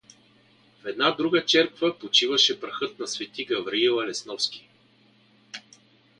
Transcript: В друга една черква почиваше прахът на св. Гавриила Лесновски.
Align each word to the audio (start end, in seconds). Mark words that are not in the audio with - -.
В 0.83 1.15
друга 1.17 1.37
една 1.37 1.45
черква 1.45 1.99
почиваше 1.99 2.59
прахът 2.61 2.99
на 2.99 3.07
св. 3.07 3.25
Гавриила 3.49 4.05
Лесновски. 4.05 4.67